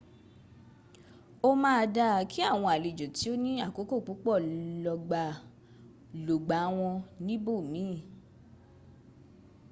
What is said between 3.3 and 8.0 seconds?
o ní àkókò púpọ̀ lògbà wọ́n níbò miin